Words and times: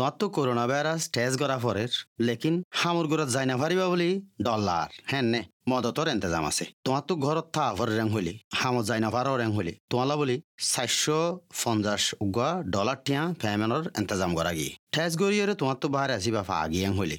তোমার 0.00 0.18
তো 0.18 0.26
corona 0.28 0.64
virus 0.66 1.02
test 1.14 1.36
করা 1.42 1.56
পরের, 1.58 1.90
লেকিন 2.20 2.54
হামুর 2.72 3.06
ঘরত 3.08 3.28
যাই 3.28 3.46
না 3.46 3.56
পারিবা 3.56 3.86
বলি 3.88 4.10
ডলার 4.42 4.88
হ্যাঁ 5.04 5.24
নে, 5.24 5.40
মদতর 5.70 6.06
এন্তেজাম 6.08 6.44
আছে। 6.50 6.64
তোমার 6.84 7.02
তো 7.08 7.14
ঘরত 7.16 7.46
থা 7.54 7.66
ভর 7.74 7.88
রেং 7.90 8.08
হলি 8.08 8.34
হামত 8.60 8.84
যাই 8.86 9.00
না 9.00 9.10
পারো 9.10 9.32
রেং 9.36 9.50
হলি 9.52 9.72
তোমালা 9.90 10.14
বলি 10.16 10.36
চারশো 10.64 11.18
পঞ্চাশ 11.60 12.02
উগা 12.20 12.50
ডলার 12.74 12.98
টিয়া 13.04 13.22
ফ্যামেনর 13.40 13.84
এন্তেজাম 13.98 14.30
করা 14.38 14.52
গিয়ে 14.52 14.72
ঠেস 14.92 15.12
গড়িয়ে 15.20 15.44
তোমার 15.60 15.76
তো 15.82 15.86
বাহারে 15.94 16.12
আসিবা 16.14 16.42
ফা 16.42 16.56
আগিয়ে 16.64 16.88
হলি 16.98 17.18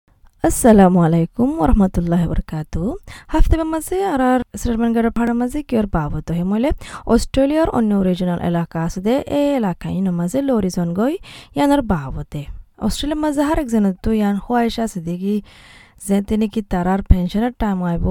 আসসালামু 0.43 0.99
আলাইকুম 1.07 1.49
ওরহমতুল্লাহ 1.63 2.21
বরকাত 2.27 2.75
হাফতে 3.27 3.55
মাঝে 3.65 3.97
আর 4.11 4.21
আর 4.31 4.39
শ্রীমানগার 4.61 5.07
ভাড়া 5.17 5.33
মাঝে 5.41 5.59
কিয়র 5.69 5.87
বাবত 5.95 6.27
হে 6.37 6.43
মলে 6.43 6.69
অস্ট্রেলিয়ার 7.05 7.69
অন্য 7.69 7.91
রিজনাল 8.07 8.39
এলাকা 8.49 8.77
আছে 8.87 8.99
দে 9.05 9.15
এই 9.37 9.47
এলাকায় 9.59 9.97
নমাজে 10.07 10.39
লরিজন 10.49 10.89
গই 10.99 11.13
ইয়ানোর 11.55 11.81
বাবতে 11.91 12.41
অস্ট্রেলিয়ার 12.85 13.21
মাঝে 13.25 13.41
হার 13.47 13.57
একজন 13.63 13.85
তো 14.03 14.09
ইয়ান 14.19 14.35
হোয়াইশ 14.45 14.75
আছে 14.85 14.99
দেখি 15.09 15.35
যে 16.07 16.17
তিনি 16.29 16.45
কি 16.53 16.61
তারার 16.73 17.01
পেনশনের 17.09 17.53
টাইম 17.61 17.79
আইব? 17.91 18.05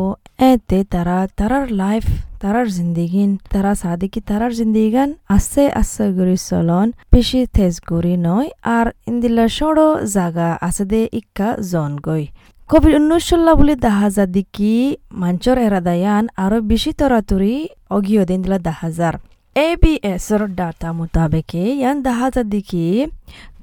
এতে 0.50 0.78
তারা, 0.94 1.19
তারার 1.38 1.66
লাইফ 1.83 2.05
তারার 2.42 2.69
জিন্দিগিন, 2.77 3.30
তারা 3.52 3.72
সাদি 3.83 4.08
কি 4.12 4.20
তারার 4.28 4.52
জিন্দিগান? 4.58 5.08
আছে 5.36 5.64
আছে 5.80 6.05
গরি 6.18 6.36
চলন 6.48 6.86
বেশি 7.12 7.41
তেজ 7.56 7.74
গরি 7.91 8.14
নয়, 8.28 8.48
আর 8.77 8.86
ইন্দিলা 9.11 9.46
সড়ো 9.58 9.88
জাগা 10.14 10.50
আছে 10.68 10.84
দে 10.91 11.00
ইক্কা 11.20 11.48
জন 11.72 11.92
গই 12.06 12.24
কোভিড 12.70 12.94
উনিশ 13.00 13.22
চল্লা 13.28 13.52
বুলি 13.58 13.74
যা 14.16 14.24
দিকি 14.36 14.74
মাঞ্চর 15.22 15.56
এরাদায়ান 15.66 16.24
আরও 16.44 16.58
বেশি 16.70 16.91
তরাতুরি 17.00 17.55
অগিও 17.96 18.22
দিন 18.30 18.38
দিলা 18.44 18.58
দেখা 18.68 18.88
যার 18.98 19.14
এ 19.56 19.68
বি 19.83 19.92
এসর 20.12 20.42
ডাটা 20.58 20.88
মোতাবেকে 20.98 21.62
ইয়ান 21.80 21.96
যা 22.06 22.42
দিকি 22.52 22.86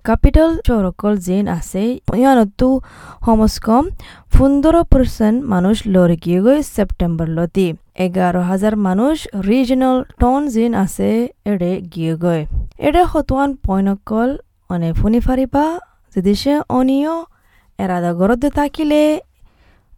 ক্যাপিটাল 0.05 0.49
চরকল 0.67 1.13
জেন 1.17 1.45
আছে 1.47 1.83
ইয়ানতো 2.13 2.69
হমস্কম 3.21 3.83
পনেরো 4.33 4.81
পার্সেন্ট 4.83 5.37
মানুষ 5.45 5.75
লড়ে 5.87 6.15
গিয়ে 6.23 6.39
গই 6.41 6.59
সেপ্টেম্বর 6.75 7.27
লতি 7.27 7.67
এগারো 7.97 8.41
হাজার 8.41 8.73
মানুষ 8.87 9.15
রিজনাল 9.47 9.97
টন 10.19 10.41
জিন 10.47 10.71
আছে 10.75 11.09
এড়ে 11.45 11.71
গিয়ে 11.93 12.13
গয় 12.15 12.43
এড়ে 12.79 13.03
হতুয়ান 13.11 13.49
পয়নকল 13.65 14.29
অনে 14.69 14.89
ফুনি 14.93 15.19
ফারিবা 15.19 15.65
যেদিসে 16.15 16.53
অনিয় 16.69 17.13
এরাদা 17.79 18.11
গরদ 18.13 18.43
থাকিলে 18.57 19.03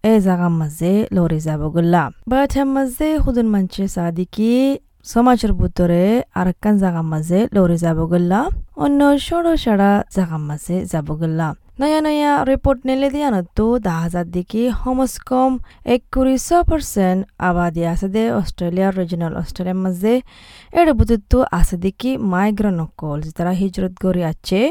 এ 0.04 0.14
জাগার 0.20 0.54
মাঝে 0.60 0.92
লড়ে 1.12 1.40
যাব 1.40 1.62
গল্লা 1.76 2.04
বাট 2.28 2.52
মাঝে 2.68 3.08
হুদুন 3.24 3.48
মানছে 3.48 3.84
সাদিকি 3.88 4.54
সমাজের 4.60 4.89
ভিতরে 5.06 6.02
আরেকখান 6.34 6.76
জাগার 6.78 7.08
মাঝে 7.14 7.40
লড়ে 7.56 7.78
যাব 7.78 8.00
গল্লা 8.06 8.40
অন্য 8.78 9.00
সড়ো 9.20 9.54
সাড়া 9.56 9.92
জাগার 10.16 10.42
মাঝে 10.50 10.76
যাব 10.86 11.08
গল্লা 11.22 11.48
নয়া 11.80 12.00
নয়া 12.02 12.32
রিপোর্ট 12.46 12.80
নেলে 12.88 13.08
দা 13.80 13.94
হাজার 14.04 14.26
দিকে 14.30 14.62
হমস্কম 14.82 15.50
একত্রিশ 15.86 16.48
পার্সেন্ট 16.70 17.20
আবাদি 17.40 17.82
আছে 17.86 18.08
দে 18.08 18.24
অস্ট্রেলিয়ার 18.32 18.94
রিজনাল 19.00 19.34
অস্ট্রেলিয়ার 19.36 19.80
মাঝে 19.86 20.14
এর 20.74 20.88
বুতুত্ব 20.94 21.34
আছে 21.52 21.76
দেখি 21.78 22.12
মাইগ্রেন 22.32 22.76
নকল 22.80 23.20
তারা 23.38 23.54
হিজরত 23.62 23.94
গড়ি 24.04 24.22
আছে 24.32 24.62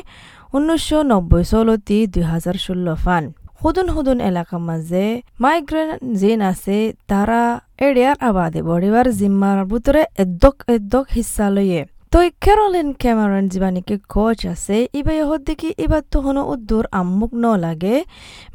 উনিশশো 0.52 0.98
নব্বই 1.02 1.44
ষোলোটি 1.44 1.98
দুই 2.06 2.24
হাজার 2.32 2.56
ষোলো 2.56 2.94
ফান 3.04 3.24
হুদুন 3.62 3.88
হুদুন 3.94 4.18
এলাকার 4.30 4.62
মাঝে 4.68 5.04
মাইগ্রেন 5.42 5.90
জিন 6.20 6.40
আছে, 6.50 6.76
তারা 7.10 7.40
এরিয়ার 7.86 8.16
আবাদে 8.28 8.60
বড়িবার 8.70 9.06
জিম্মার 9.18 9.58
ভিতরে 9.70 10.02
এদ্দক 10.22 10.56
এদ্দক 10.74 11.06
হিস্সা 11.16 11.46
লইয়ে। 11.54 11.82
তো 12.12 12.18
ক্যারোলিন 12.44 12.88
ক্যামেরন 13.02 13.44
জীবানিকে 13.52 13.96
কোচ 14.14 14.40
আছে, 14.54 14.76
ইবা 14.98 15.12
ইহত 15.20 15.40
দেখি 15.48 15.68
এবার 15.84 16.02
তো 16.12 16.18
হনো 16.24 16.42
উদ্দুর 16.52 16.84
আম্মুক 17.00 17.32
ন 17.42 17.44
লাগে। 17.64 17.96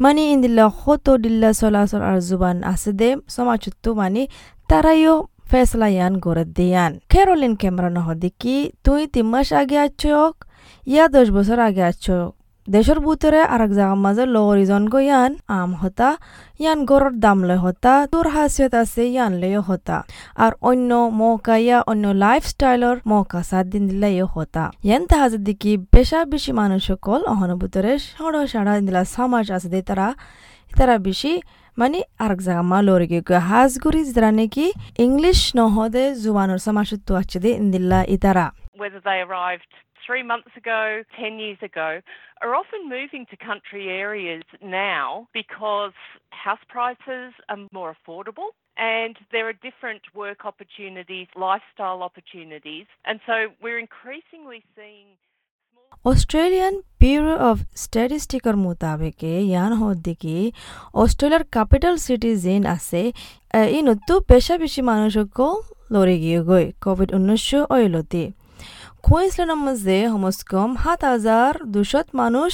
মানে 0.04 0.22
ইন্দিল্লা 0.34 0.66
হতো 0.82 1.12
দিল্লা 1.24 1.50
চলাচল 1.60 2.02
আর 2.10 2.18
জুবান 2.28 2.58
আছে 2.74 2.92
দে 3.00 3.10
সমাজত্ব 3.36 3.86
মানে 4.00 4.22
তারাইও 4.70 5.16
ফেসলা 5.50 5.88
ইয়ান 5.96 6.14
গড়ে 6.26 6.46
দিয়ান। 6.58 6.92
ক্যারোলিন 7.12 7.54
ক্যামেরন 7.62 7.96
হদ 8.06 8.18
দেখি 8.24 8.56
তুই 8.86 9.02
তিন 9.14 9.26
মাস 9.32 9.50
আগে 9.62 9.78
আছোক 9.86 10.34
ইয়া 10.92 11.06
দশ 11.16 11.28
বছর 11.36 11.58
আগে 11.68 11.84
আছোক 11.92 12.30
ভিতরে 12.68 13.42
আর 13.54 13.62
এক 13.66 13.72
জায়গার 13.78 14.00
মাঝে 14.06 14.24
লরিজন 14.36 14.84
গো 14.94 15.00
ইয়ান 15.00 15.32
আম 15.58 15.72
হতা, 15.82 16.10
ইয়ান 16.64 16.80
গড়ের 16.90 17.16
দাম 17.24 17.40
লয় 17.48 17.62
হতা 17.66 17.94
তোর 18.12 18.26
হাসিয়ত 18.36 18.74
আছে 18.84 19.04
ইয়ান 19.16 19.34
লয় 19.42 19.60
হতা। 19.68 19.98
আর 20.44 20.52
অন্য 20.70 20.92
মৌকা 21.20 21.56
ইয়া, 21.66 21.78
অন্য 21.92 22.06
লাইফস্টাইলর 22.24 22.98
মৌকা 23.12 23.40
সাত 23.50 23.66
দিন 23.74 23.84
দিলে 23.90 24.10
ইয়ে 24.18 24.28
হতা। 24.34 24.64
ইয়ান 24.88 25.04
তাহাজের 25.10 25.42
দিকে 25.48 25.72
বেশা 25.96 26.20
বেশি 26.34 26.52
মানুষ 26.60 26.82
সকল 26.90 27.20
অহন 27.34 27.52
ভিতরে 27.62 27.92
সড় 28.10 28.38
সাড়া 28.54 28.74
দিলা 28.88 29.02
সমাজ 29.16 29.46
আছে 29.56 29.70
দে 29.74 29.80
তারা 29.90 30.08
তারা 30.78 30.96
বেশি 31.08 31.34
মানে 31.78 32.00
আরেক 32.24 32.40
জায়গা 32.46 32.64
মা 32.72 32.80
লরি 32.88 33.08
গিয়ে 33.12 33.40
হাজগুড়ি 33.50 34.02
যারা 34.16 34.32
নাকি 34.40 34.66
ইংলিশ 35.06 35.40
নহদে 35.58 36.06
জুবানোর 36.24 36.60
সমাজত্ব 36.68 37.10
আছে 37.22 37.38
দে 37.44 37.50
ইন্দিল্লা 37.62 38.00
ইতারা 38.16 38.46
whether 38.82 39.02
they 39.08 39.20
arrived 39.28 39.72
three 40.07 40.23
months 40.23 40.53
ago, 40.57 41.03
10 41.21 41.39
years 41.39 41.59
ago, 41.63 42.01
are 42.43 42.55
often 42.55 42.89
moving 42.89 43.27
to 43.31 43.37
country 43.37 43.85
areas 43.89 44.45
now 44.63 45.29
because 45.35 45.93
house 46.31 46.65
prices 46.69 47.33
are 47.49 47.59
more 47.73 47.95
affordable 47.97 48.51
and 48.77 49.17
there 49.33 49.47
are 49.49 49.57
different 49.69 50.03
work 50.15 50.41
opportunities, 50.45 51.27
lifestyle 51.37 52.01
opportunities. 52.03 52.87
And 53.05 53.21
so 53.27 53.35
we're 53.63 53.81
increasingly 53.87 54.61
seeing. 54.77 55.09
Australian 56.05 56.75
Bureau 57.01 57.35
of 57.51 57.57
স্ট্যাটিস্টিকের 57.85 58.57
মোতাবেকে 58.65 59.33
ইয়ান 59.51 59.73
হদ্দিকি 59.83 60.37
অস্ট্রেলিয়ার 61.03 61.45
capital 61.55 61.95
city 62.07 62.31
gen 62.45 62.63
আছে 62.77 63.03
ইনতো 63.79 64.15
পেশা 64.31 64.55
বেশি 64.63 64.81
মানুষকো 64.91 65.49
লড়ে 65.93 66.17
গিয়ে 66.23 66.41
গই 66.51 66.65
Covid 66.85 67.09
উনিশশো 67.19 67.61
অইলতে 67.77 68.23
কুইন্সল্যান্ডের 69.04 69.62
মাঝে 69.66 69.98
হমস্কম 70.14 70.70
সাত 70.82 71.02
হাজার 71.12 71.52
দুশত 71.74 72.08
মানুষ 72.22 72.54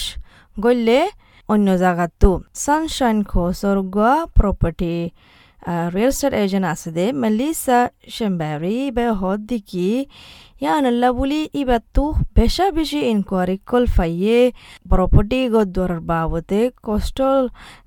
গলে 0.57 1.01
অন্য 1.49 1.67
জায়গাতো 1.83 2.31
সানশাইন 2.63 3.17
খোসরগুয়া 3.31 4.13
প্রপার্টি। 4.37 4.93
রিয়েল 5.95 6.11
স্টেট 6.17 6.33
এজেন্ট 6.43 6.65
আছে 6.73 6.89
দে 6.97 7.05
মেলিসা 7.23 7.79
শেম্বারি 8.15 8.77
বে 8.95 9.05
হদ 9.19 9.39
দিকি 9.49 9.89
ইয়ানাল্লা 10.63 11.09
বুলি 11.17 11.41
ইবাতো 11.61 12.03
বেশা 12.37 12.65
বেশি 12.77 12.99
ইনকোয়ারি 13.13 13.55
কল 13.69 13.85
ফাইয়ে 13.95 14.39
প্রপার্টি 14.91 15.39
গদ্দর 15.53 15.91
বাবতে 16.11 16.59
কষ্টল 16.85 17.43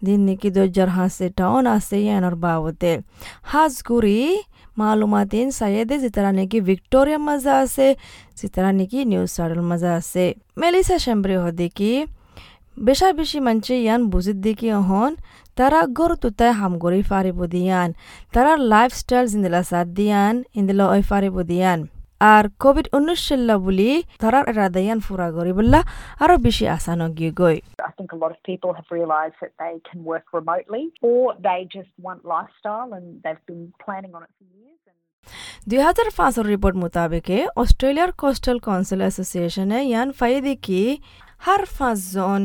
দিন 0.06 0.20
নাকি 0.26 0.48
দজ্জার 0.56 0.90
হাসে 0.96 1.26
টাউন 1.38 1.64
আছে 1.76 1.96
ইয়ানোর 2.06 2.36
বাবতে। 2.44 2.92
হাজগুড়ি 3.52 4.20
মালুমাতিন 4.78 5.46
সাইয়েদে 5.58 5.96
যেতারা 6.02 6.30
নাকি 6.38 6.58
ভিক্টোরিয়া 6.68 7.18
মাজা 7.28 7.52
আছে 7.64 7.86
যেতারা 8.38 8.70
নাকি 8.78 8.98
নিউ 9.10 9.22
সাউথ 9.34 9.58
মাজা 9.70 9.90
আছে। 10.00 10.24
মেলিসা 10.60 10.96
শেম্বরি 11.04 11.36
হদে 11.44 11.68
কি 11.78 11.92
বেশা 12.76 13.08
বেশি 13.20 13.38
মানছে 13.46 13.74
ইয়ান 13.84 14.00
বুঝিত 14.12 14.38
দেখি 14.46 14.68
অহন 14.80 15.12
তারা 15.58 15.80
গর 15.98 16.10
তুতায় 16.22 16.54
হামগরি 16.60 17.02
ফারিব 17.10 17.38
দিয়ান 17.54 17.88
তারা 18.34 18.52
লাইফস্টাইল 18.72 19.24
জিন্দিলা 19.32 19.60
সাথ 19.70 19.86
দিয়ান 19.98 20.34
ইন্দিলা 20.58 20.84
ওই 20.94 21.02
ফারিব 21.10 21.36
দিয়ান 21.50 21.80
আর 22.32 22.44
কোভিড 22.62 22.86
উনিশ 22.96 23.20
চল্লা 23.28 23.56
বুলি 23.64 23.90
তারার 24.20 24.44
এরাদায়ান 24.52 24.98
ফুরা 25.06 25.28
গরি 25.36 25.52
বললা 25.58 25.80
আরও 26.22 26.36
বেশি 26.46 26.64
আসান 26.76 27.00
গিয়ে 27.18 27.32
গই 27.40 27.56
I 27.88 27.92
think 27.98 28.10
a 28.16 28.18
lot 28.22 28.30
of 28.36 28.40
people 28.50 28.70
have 28.78 28.88
realised 28.98 29.36
that 29.42 29.52
they 29.62 29.74
can 29.88 29.98
work 30.12 30.26
remotely 30.38 30.84
or 31.02 31.24
they 31.48 31.60
just 31.76 31.92
want 32.06 32.20
lifestyle 32.36 32.90
and 32.96 33.06
they've 33.22 33.44
been 33.50 33.64
planning 33.84 34.12
on 34.16 34.22
it 34.26 34.32
for 34.36 34.44
years. 34.54 34.80
দুই 35.70 35.80
হাজার 35.88 36.08
পাঁচের 36.18 36.46
রিপোর্ট 36.52 36.76
মোতাবেকে 36.82 37.36
অস্ট্রেলিয়ার 37.62 38.10
কোস্টাল 38.22 38.58
কাউন্সিল 38.68 39.00
এসোসিয়েশনে 39.10 39.78
ইয়ান 39.90 40.08
ফাইদি 40.20 40.54
কি 40.66 40.82
হার 41.44 41.62
পাঁচজন 41.76 42.40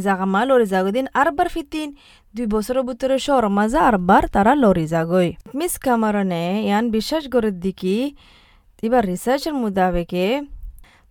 জাগামা 0.00 0.40
লরি 0.44 0.66
জাগদিন 0.66 1.06
আরবার 1.14 1.48
ফিতিন 1.48 1.88
দুই 2.34 2.46
বছরের 2.46 2.82
ভিতরে 2.82 3.16
শহর 3.18 3.44
মাজা 3.48 3.80
আরবার 3.80 4.22
তারা 4.32 4.52
লরি 4.54 4.86
জাগই 4.86 5.28
মিস 5.54 5.74
কামারনে 5.78 6.44
ইয়ান 6.64 6.84
বিশ্বাস 6.90 7.24
করে 7.28 7.50
দিকি 7.64 7.96
এবার 8.82 9.02
রিসার্চের 9.06 9.54
মোতাবেকে 9.54 10.26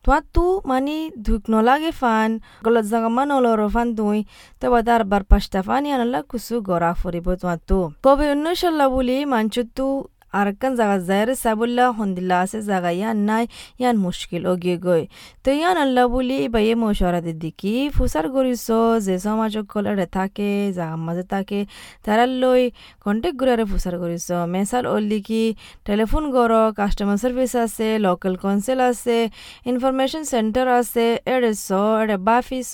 তোমার 0.03 0.23
তু 0.33 0.45
মানে 0.65 0.97
ধুক 1.21 1.44
নলাগে 1.50 1.91
ফান, 1.91 2.29
গলত 2.63 2.85
জাগা 2.91 3.09
মান 3.09 3.29
অলর 3.31 3.62
ফান 3.68 3.88
তুই 3.95 4.19
তবে 4.62 4.79
তার 4.83 5.01
বার 5.03 5.24
পাঁচটা 5.24 5.59
ফান 5.62 5.81
ইয়ানলা 5.85 6.19
কুসু 6.29 6.56
গড়া 6.62 6.91
ফুরিব 6.94 7.27
তোমার 7.35 7.59
তু। 7.67 7.79
কবে 8.03 8.25
অন্য 8.33 8.45
সাল্লা 8.56 8.85
বলি 8.89 9.17
মাঞ্চু 9.25 9.62
তু 9.75 9.88
আরেকখান 10.33 10.71
জায়গা 10.79 10.97
যায় 11.01 11.25
সাবুল্লা 11.43 11.85
হন্দিল্লা 11.99 12.35
আছে 12.43 12.57
জায়গা 12.69 12.89
ইয়ান 12.91 13.17
নাই 13.29 13.43
ইয়ান 13.81 13.95
মুশকিল 14.05 14.41
ওগিয়ে 14.51 14.77
গই 14.85 15.03
তো 15.43 15.49
ইয়ান 15.51 15.75
আল্লাহ 15.85 16.05
বলি 16.15 16.37
বাইয়ে 16.47 16.73
মশারাদের 16.83 17.37
দিকি 17.43 17.73
ফুসার 17.95 18.25
করিস 18.35 18.67
যে 19.05 19.15
সমাজ 19.25 19.53
কলরে 19.71 20.07
থাকে 20.17 20.49
জাগার 20.77 21.01
মাঝে 21.07 21.25
থাকে 21.33 21.59
তারা 22.05 22.25
লই 22.41 22.61
কন্টেক্ট 23.05 23.37
করে 23.41 23.63
ফুসার 23.71 23.95
করিস 24.01 24.25
মেসাল 24.55 24.83
ওল্লি 24.87 25.19
কি 25.27 25.43
টেলিফোন 25.87 26.23
গর 26.35 26.51
কাস্টমার 26.79 27.17
সার্ভিস 27.23 27.53
আছে 27.65 27.87
লোকাল 28.05 28.33
কাউন্সিল 28.43 28.79
আছে 28.91 29.17
ইনফরমেশন 29.71 30.23
সেন্টার 30.33 30.65
আছে 30.79 31.05
এড়ে 31.33 31.51
স 31.57 31.69
এড়ে 32.01 32.17
বাফি 32.27 32.59
স 32.63 32.73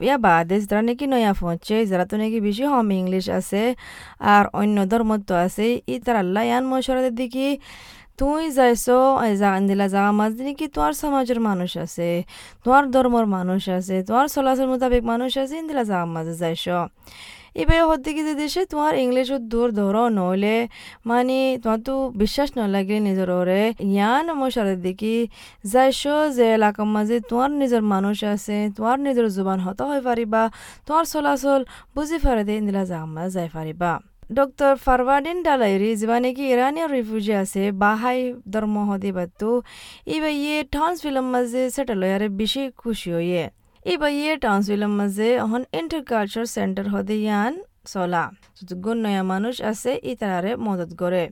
ইয়া 0.00 0.16
বাদে 0.26 0.56
যারা 0.68 0.82
নাকি 0.88 1.04
নয়া 1.12 1.32
পৌঁছে 1.40 1.76
যারা 1.90 2.04
তো 2.10 2.14
নাকি 2.22 2.38
বেশি 2.46 2.62
হম 2.72 2.88
ইংলিশ 3.00 3.24
আছে, 3.38 3.62
আর 4.32 4.44
অন্য 4.60 4.76
ধর্মত্ব 4.92 5.30
আছে 5.46 5.66
ই 5.92 5.94
তার 6.04 6.16
আল্লাহ 6.22 6.42
ইয়ান 6.48 6.64
মশরাদের 6.72 7.14
দিকে 7.20 7.46
তুই 8.18 8.42
যাইছ 8.58 8.86
জাগান 9.42 9.62
দিলা 9.68 9.86
জাগা 9.94 10.12
মাঝ 10.20 10.32
নাকি 10.46 10.66
তোমার 10.74 10.92
সমাজের 11.02 11.40
মানুষ 11.48 11.70
আছে 11.84 12.08
তোমার 12.64 12.84
ধর্মর 12.94 13.24
মানুষ 13.36 13.62
আছে 13.78 13.96
তোমার 14.08 14.26
চলাচল 14.34 14.66
মোতাবেক 14.72 15.02
মানুষ 15.12 15.32
আছে, 15.42 15.54
ইন্দিলা 15.62 15.84
জাগা 15.90 16.06
মাঝে 16.16 16.34
যাইছ। 16.42 16.66
এবার 17.62 17.80
হতে 17.90 18.10
কি 18.16 18.22
দেশে 18.42 18.62
তোমার 18.72 18.92
ইংলিশত 19.04 19.42
দূর 19.52 19.68
ধরো, 19.78 20.04
নইলে 20.18 20.56
মানে 21.10 21.38
তোমার 21.62 21.80
বিশ্বাস 22.22 22.48
নলাগে 22.58 22.96
নিজের 23.06 23.30
ওরে। 23.38 23.62
ইয়ান 23.94 24.26
মশারে 24.40 24.74
দেখি 24.86 25.16
যাইছ 25.72 26.02
যে 26.36 26.46
এলাকার 26.58 26.88
মাঝে 26.96 27.16
তোমার 27.30 27.50
নিজের 27.60 27.82
মানুষ 27.92 28.16
আছে, 28.34 28.56
তোমার 28.76 28.98
নিজের 29.06 29.26
জোবান 29.36 29.58
হত 29.66 29.80
হয়ে 29.90 30.02
পারিবা, 30.08 30.42
তোমার 30.86 31.04
চলাচল 31.12 31.60
বুঝি 31.94 32.18
পারে 32.24 32.42
দে 32.48 32.52
ইন্দিলা 32.60 32.82
জাগা 32.90 33.06
মাঝে 33.14 33.30
যাই 33.36 33.48
পারিবা। 33.56 33.92
ডক্টর 34.30 34.72
ফারওয়ার্ডিন 34.76 35.38
ডালাইরি 35.42 35.90
যিবা 36.00 36.16
নাকি 36.20 36.44
ইরানীয় 36.54 36.86
রিফিউজি 36.88 37.32
আছে 37.42 37.62
বাহাই 37.82 38.20
ধর্ম 38.52 38.76
হদি 38.88 39.10
বাতো 39.16 39.50
ইবা 40.08 40.30
ইয়ে 40.36 40.56
টাউন্স 40.74 40.96
ফিল্ম 41.04 41.26
মাঝে 41.34 41.62
সেটেল 41.74 42.00
হয়ে 42.04 42.28
বেশি 42.40 42.62
খুশি 42.76 43.08
হয়ে 43.16 43.44
ইবা 43.84 44.08
ইয়ে 44.16 44.32
টাউন্স 44.44 44.64
ফিল্ম 44.70 44.92
মাঝে 45.00 45.28
এখন 45.36 45.62
ইন্টারকালচার 45.80 46.44
সেন্টার 46.56 46.86
হদে 46.94 47.16
ইয়ান 47.18 47.52
চলা 47.92 48.24
যতগুণ 48.58 48.96
নয়া 49.04 49.22
মানুষ 49.32 49.54
আছে 49.70 49.90
ই 50.02 50.12
তারারে 50.20 50.52
মদত 50.66 50.90
করে 51.00 51.22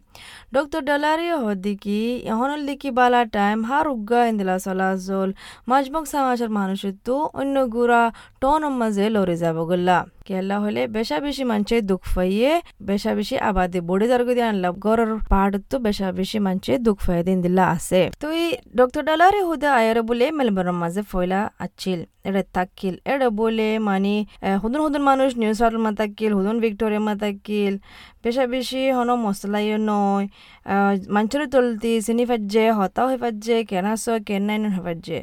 ডক্টর 0.54 0.80
ডালারি 0.88 1.28
হদিকি 1.44 2.00
এখনের 2.24 2.62
দিকি 2.68 2.88
বালা 2.98 3.20
টাইম 3.36 3.58
হার 3.68 3.86
উগা 3.94 4.20
ইন্দিলা 4.30 4.56
চলাচল 4.64 5.28
মাজমক 5.68 6.04
সমাজের 6.12 6.50
মানুষের 6.58 6.94
তো 7.06 7.16
অন্য 7.40 7.56
গুড়া 7.74 8.02
টন 8.42 8.62
মাঝে 8.80 9.04
লড়ে 9.16 9.36
যাব 9.42 9.56
গল্লা 9.70 9.98
কেলা 10.28 10.56
হলে 10.64 10.82
বেশা 10.96 11.16
বেশি 11.26 11.44
মানুষে 11.52 11.76
দুঃখ 11.90 12.02
ফাইয়ে 12.14 12.52
বেশা 12.90 13.10
বেশি 13.18 13.36
আবাদি 13.48 13.78
বড়ি 13.90 14.06
যার 14.10 14.22
গদি 14.28 14.42
আনলাম। 14.50 14.74
গরর 14.84 15.10
পাহাড় 15.32 15.56
তো 15.70 15.76
বেশা 15.86 16.06
বেশি 16.18 16.38
মানুষে 16.46 16.72
দুঃখ 16.86 16.98
ফাইয়ে 17.06 17.22
দিন 17.28 17.38
দিলা 17.44 17.64
আছে। 17.76 18.00
তো 18.22 18.26
এই 18.42 18.48
ডক্টর 18.78 19.02
ডালারে 19.08 19.40
হুদা 19.48 19.70
আয়ারে 19.80 20.02
বলে 20.08 20.26
মেলবোর্নের 20.38 20.76
মাঝে 20.82 21.02
ফয়লা 21.10 21.40
আছিল 21.66 22.00
এটা 22.28 22.42
তাকিল। 22.56 22.94
এটা 23.12 23.28
বলে 23.40 23.68
মানে 23.88 24.14
হুদুন 24.62 24.80
হুদুন 24.84 25.02
মানুষ 25.10 25.30
নিউ 25.40 25.52
সাউথ 25.60 25.74
মাতাকিল, 25.86 26.30
হুদুন 26.38 26.56
ভিক্টোরিয়া 26.64 27.02
মাতাকিল 27.08 27.74
বেশা 28.24 28.44
বেশি 28.54 28.80
হন, 28.96 29.08
মশলাইও 29.24 29.78
নয়। 29.90 30.26
মানুষের 31.14 31.42
তলতি, 31.54 31.92
চিনি 32.06 32.24
ফাজে 32.30 32.64
হতাও 32.78 33.04
হয়ে 33.08 33.18
ফাজে 33.24 33.56
কেনাস 33.70 34.04
কেনাই 34.28 34.58
হয়ে 34.74 34.82
ফাজে 34.86 35.18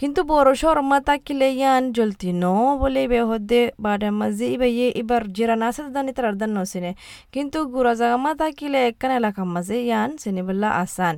কিন্তু 0.00 0.20
বড় 0.32 0.50
শর্মা 0.60 0.98
তাকিলে 1.08 1.48
ইয়ান 1.60 1.82
জলতি 1.96 2.30
ন 2.42 2.44
বলে 2.82 3.02
বেহদে, 3.12 3.62
বাদে 3.84 4.08
মাঝে 4.20 4.46
ইবাই 4.54 4.72
এবার 5.00 5.22
জিরা 5.36 5.56
না 5.60 5.66
আছে 5.70 5.82
দানি 5.94 6.12
তার 6.16 6.34
দান 6.40 6.50
নসিনে। 6.56 6.92
কিন্তু 7.34 7.58
গুড়া 7.72 7.92
জাগামা 8.00 8.30
তাকিলে 8.40 8.78
একখান 8.88 9.10
এলাকার 9.18 9.46
মাঝে 9.54 9.76
ইয়ান 9.88 10.10
চিনিবল্লা 10.22 10.68
আসান। 10.82 11.16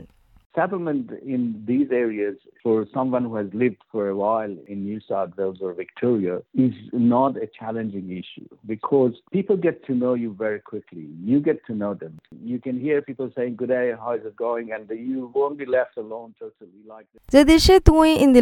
settlement 0.54 1.10
in 1.34 1.62
these 1.66 1.88
areas 1.90 2.36
for 2.62 2.86
someone 2.94 3.24
who 3.24 3.36
has 3.36 3.48
lived 3.52 3.82
for 3.92 4.08
a 4.08 4.16
while 4.16 4.54
in 4.68 4.84
New 4.84 5.00
South 5.08 5.30
Wales 5.36 5.58
or 5.60 5.72
Victoria 5.74 6.36
is 6.54 6.74
not 6.92 7.36
a 7.36 7.48
challenging 7.58 8.10
issue 8.22 8.48
because 8.66 9.12
people 9.32 9.56
get 9.56 9.84
to 9.86 9.94
know 9.94 10.14
you 10.14 10.34
very 10.44 10.60
quickly. 10.60 11.06
You 11.30 11.40
get 11.40 11.58
to 11.66 11.74
know 11.74 11.94
them. 11.94 12.18
You 12.52 12.58
can 12.66 12.80
hear 12.80 13.02
people 13.02 13.30
saying, 13.36 13.56
Good 13.56 13.68
day, 13.68 13.92
how's 14.04 14.24
it 14.30 14.36
going? 14.36 14.72
And 14.72 14.88
you 14.88 15.30
won't 15.34 15.58
be 15.58 15.66
left 15.66 15.96
alone 15.96 16.34
totally 16.38 16.82
like 16.94 17.06
this. 17.12 17.22
زه 17.34 17.44
دې 17.44 17.58
شی 17.66 17.78
توي 17.90 18.12
ان 18.24 18.32
د 18.32 18.40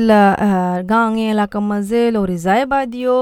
غانګ 0.93 1.19
علاقه 1.35 1.61
مزه 1.73 2.11
لوري 2.17 2.39
ځای 2.47 2.67
بادیو 2.75 3.17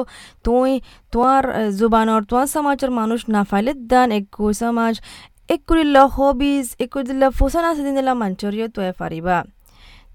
توي 0.44 0.80
توار 1.12 1.70
زبان 1.80 2.08
اور 2.08 2.22
توان 2.32 2.46
سماچر 2.46 2.90
مانوش 2.98 3.28
نافالت 3.36 3.76
دان 3.94 4.12
একুরিল্লা 5.50 6.02
হবিজ 6.16 6.66
একুরিল্লা 6.84 7.28
ফুসান 7.38 7.64
আছে 7.70 7.82
তুই 8.74 8.88
ফারিবা 8.98 9.38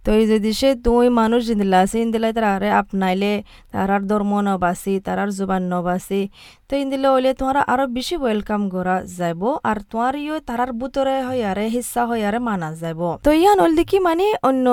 তো 0.03 0.09
এই 0.13 0.25
যদি 0.31 0.51
সে 0.59 0.69
তুই 0.85 1.07
মানুষ 1.19 1.41
জিন্দিলা 1.49 1.77
আছে 1.85 1.97
ইন্দিলা 2.05 2.29
তারারে 2.31 2.69
আপনাইলে 2.81 3.31
তারার 3.73 4.01
ধর্ম 4.07 4.31
নবাসি 4.47 4.93
তারার 5.05 5.29
জুবান 5.37 5.63
নবাসি 5.71 6.21
তো 6.67 6.73
ইন্দিলা 6.75 7.07
হইলে 7.13 7.31
তোমার 7.39 7.57
আরও 7.73 7.85
বেশি 7.97 8.15
ওয়েলকাম 8.17 8.61
করা 8.73 8.95
যাইব 9.17 9.41
আর 9.69 9.77
তোমার 9.91 10.13
ইয়ে 10.17 10.37
তারার 10.49 10.71
বুতরে 10.73 11.15
হইয়ারে 11.27 11.65
হিস্সা 11.75 12.01
হইয়ারে 12.09 12.39
মানা 12.47 12.69
যাইব 12.81 13.01
তো 13.25 13.29
ইয়ান 13.33 13.57
হল 13.63 13.71
দেখি 13.79 13.97
মানে 14.07 14.25
অন্য 14.49 14.65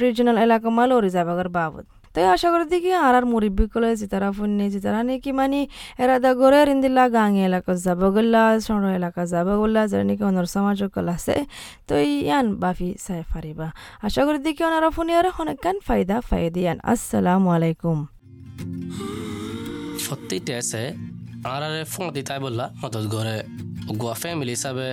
রিজনাল 0.00 0.36
এলাকা 0.38 0.68
মাল 0.76 0.90
ওরি 0.96 1.10
যাবার 1.16 1.48
বাবদ 1.56 1.86
তাই 2.14 2.24
আশা 2.34 2.48
করি 2.52 2.64
দেখি 2.74 2.90
আর 3.06 3.14
আর 3.18 3.24
মুরব্বী 3.32 3.64
কলে 3.72 3.90
জিতারা 4.00 4.28
ফুন্নি 4.36 4.66
জিতারা 4.74 5.00
নাকি 5.08 5.30
মানে 5.40 5.60
এরাদা 6.02 6.30
গড়ে 6.40 6.60
রিন্দিল্লা 6.68 7.04
গাঙে 7.16 7.42
এলাকা 7.48 7.72
যাব 7.86 8.00
গল্লা 8.16 8.42
সর 8.66 8.82
এলাকা 8.98 9.22
যাব 9.32 9.48
গল্লা, 9.60 9.82
যারা 9.90 10.04
নাকি 10.10 10.22
অনর 10.30 10.46
সমাজ 10.54 10.80
কল 10.94 11.08
আছে, 11.16 11.36
তো 11.88 11.94
ইয়ান 12.10 12.46
বাফি 12.62 12.88
চাই 13.04 13.22
ফারিবা। 13.30 13.68
আশা 14.06 14.22
করি 14.26 14.38
দেখি 14.46 14.62
ওনারা 14.68 14.88
ফুনি 14.96 15.12
আর 15.20 15.26
অনেকখান 15.42 15.76
ফায়দা 15.86 16.16
ফায়দি 16.28 16.60
ইয়ান 16.66 16.78
আসসালামু 16.92 17.48
আলাইকুম। 17.56 17.98
সত্যিতে 20.06 20.52
আছে 20.60 20.82
আর 21.52 21.62
আরে 21.66 21.82
ফোন 21.92 22.06
দিতাই 22.16 22.38
বললা, 22.44 22.66
মদত 22.80 23.06
করে 23.14 23.36
গোয়া 24.00 24.14
ফ্যামিলি 24.22 24.52
হিসাবে 24.58 24.88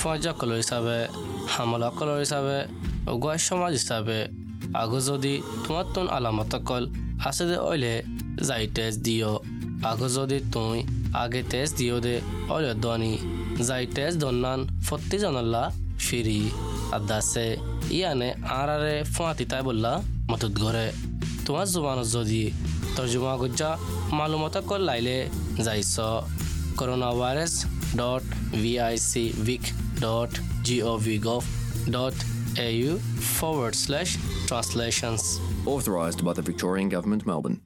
ফজা 0.00 0.32
কলর 0.40 0.58
হিসাবে, 0.64 0.96
হামলা 1.54 1.88
কলর 1.98 2.18
হিসাবে, 2.24 2.56
গোয়া 3.22 3.34
সমাজ 3.48 3.72
হিসাবে 3.80 4.18
আগো 4.82 4.98
যদি 5.08 5.34
তোমার 5.64 5.86
তোন 5.94 6.06
আলামত 6.16 6.52
কল। 6.68 6.84
আছে 7.28 7.44
দে 7.50 7.56
ওইলে 7.70 7.94
যাই 8.48 8.64
টেস্ট 8.76 8.98
দিও 9.06 9.32
আগো 9.90 10.08
যদি 10.16 10.38
তুই 10.52 10.78
আগে 11.22 11.40
টেস্ট 11.52 11.72
দিও 11.78 11.96
দে 12.06 12.14
ওইলে 12.54 12.72
দনি। 12.84 13.12
যাই 13.68 13.84
টেস্ট 13.96 14.16
দন্নান 14.22 14.60
ফত্তি 14.86 15.16
জানাল্লা 15.22 15.62
ফিরি। 16.06 16.40
আদাসে, 16.96 17.48
ইয়ানে 17.98 18.28
আর 18.58 18.68
আরে 18.76 18.96
ফোঁয়াতি 19.14 19.44
তাই 19.50 19.62
বললা 19.68 19.92
মদত 20.30 20.54
করে 20.62 20.86
তোমার 21.44 21.66
জুবানত 21.72 22.06
যদি 22.14 22.42
তর্জমা 22.96 23.34
গুজ্জা 23.40 23.70
মালুমত 24.18 24.56
কল 24.68 24.80
লাইলে 24.88 25.18
যাইছ। 25.66 25.94
Corona 26.78 27.10
virus 27.20 27.54
dot 28.00 28.24
V 28.62 28.72
I 28.86 28.94
C 29.10 29.24
vic 29.44 29.64
dot 30.04 30.32
G 30.66 30.76
O 30.90 30.92
V 31.04 31.14
gov 31.26 31.42
dot 31.94 32.16
au 32.58 32.98
forward 32.98 33.74
slash 33.74 34.16
translations. 34.46 35.40
Authorised 35.66 36.24
by 36.24 36.32
the 36.32 36.42
Victorian 36.42 36.88
Government, 36.88 37.26
Melbourne. 37.26 37.60